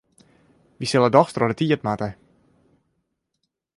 [0.79, 2.09] Wy sille dochs troch de tiid moatte.